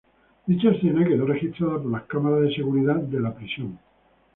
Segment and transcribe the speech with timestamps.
[0.47, 3.77] Dicha escena quedó registrada por las cámaras de seguridad de la prisión.